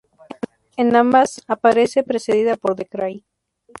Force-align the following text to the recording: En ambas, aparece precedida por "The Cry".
En 0.77 0.95
ambas, 0.95 1.43
aparece 1.47 2.01
precedida 2.01 2.57
por 2.57 2.75
"The 2.75 2.87
Cry". 2.87 3.23